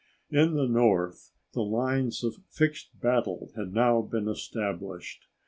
In 0.31 0.55
the 0.55 0.67
north, 0.67 1.29
the 1.53 1.61
lines 1.61 2.23
of 2.23 2.37
fixed 2.49 2.99
battle 2.99 3.51
had 3.55 3.71
now 3.75 4.01
been 4.01 4.27
established. 4.27 5.27